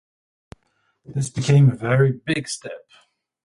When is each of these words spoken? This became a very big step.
This 1.05 1.29
became 1.29 1.69
a 1.69 1.75
very 1.75 2.11
big 2.11 2.47
step. 2.47 2.89